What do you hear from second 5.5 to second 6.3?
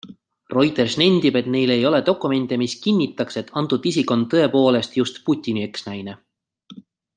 eksnaine.